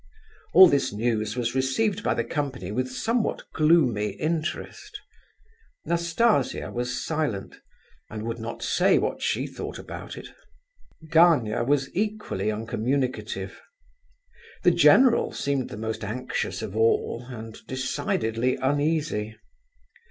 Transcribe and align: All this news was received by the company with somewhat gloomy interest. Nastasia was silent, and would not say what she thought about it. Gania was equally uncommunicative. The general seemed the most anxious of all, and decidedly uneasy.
All 0.55 0.67
this 0.67 0.91
news 0.91 1.35
was 1.37 1.53
received 1.53 2.01
by 2.03 2.15
the 2.15 2.23
company 2.23 2.71
with 2.71 2.89
somewhat 2.89 3.43
gloomy 3.53 4.13
interest. 4.13 4.99
Nastasia 5.85 6.71
was 6.71 7.05
silent, 7.05 7.59
and 8.09 8.23
would 8.23 8.39
not 8.39 8.63
say 8.63 8.97
what 8.97 9.21
she 9.21 9.45
thought 9.45 9.77
about 9.77 10.17
it. 10.17 10.27
Gania 11.11 11.63
was 11.63 11.95
equally 11.95 12.51
uncommunicative. 12.51 13.61
The 14.63 14.71
general 14.71 15.33
seemed 15.33 15.69
the 15.69 15.77
most 15.77 16.03
anxious 16.03 16.63
of 16.63 16.75
all, 16.75 17.27
and 17.29 17.55
decidedly 17.67 18.55
uneasy. 18.55 19.37